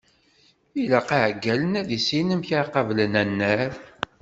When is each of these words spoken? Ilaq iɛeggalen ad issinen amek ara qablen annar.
Ilaq 0.81 1.09
iɛeggalen 1.17 1.73
ad 1.81 1.89
issinen 1.97 2.33
amek 2.35 2.49
ara 2.59 2.73
qablen 2.73 3.13
annar. 3.21 3.71